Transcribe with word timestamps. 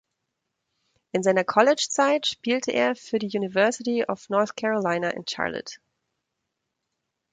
In 1.11 1.21
seiner 1.21 1.43
College 1.43 1.85
Zeit 1.91 2.25
spielte 2.25 2.71
er 2.71 2.95
für 2.95 3.19
die 3.19 3.29
University 3.37 4.03
of 4.07 4.29
North 4.29 4.55
Carolina 4.55 5.11
in 5.11 5.27
Charlotte. 5.29 5.75